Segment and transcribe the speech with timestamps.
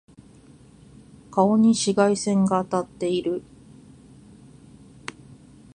[1.29, 3.43] 顔に紫外線が当たってる。